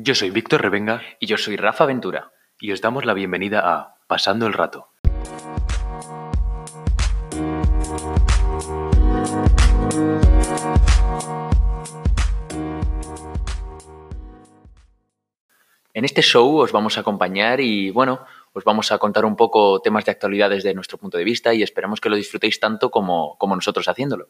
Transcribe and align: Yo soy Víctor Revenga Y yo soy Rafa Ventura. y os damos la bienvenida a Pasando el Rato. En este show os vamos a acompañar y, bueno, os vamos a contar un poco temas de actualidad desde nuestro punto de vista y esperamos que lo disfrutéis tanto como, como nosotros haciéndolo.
Yo 0.00 0.14
soy 0.14 0.30
Víctor 0.30 0.62
Revenga 0.62 1.02
Y 1.18 1.26
yo 1.26 1.36
soy 1.36 1.56
Rafa 1.56 1.84
Ventura. 1.84 2.30
y 2.60 2.70
os 2.70 2.80
damos 2.80 3.04
la 3.04 3.14
bienvenida 3.14 3.62
a 3.64 3.96
Pasando 4.06 4.46
el 4.46 4.52
Rato. 4.52 4.90
En 15.92 16.04
este 16.04 16.22
show 16.22 16.58
os 16.58 16.70
vamos 16.70 16.96
a 16.96 17.00
acompañar 17.00 17.60
y, 17.60 17.90
bueno, 17.90 18.20
os 18.52 18.62
vamos 18.62 18.92
a 18.92 18.98
contar 18.98 19.24
un 19.24 19.34
poco 19.34 19.80
temas 19.80 20.04
de 20.04 20.12
actualidad 20.12 20.50
desde 20.50 20.74
nuestro 20.74 20.96
punto 20.96 21.18
de 21.18 21.24
vista 21.24 21.54
y 21.54 21.64
esperamos 21.64 22.00
que 22.00 22.08
lo 22.08 22.14
disfrutéis 22.14 22.60
tanto 22.60 22.92
como, 22.92 23.36
como 23.36 23.56
nosotros 23.56 23.88
haciéndolo. 23.88 24.28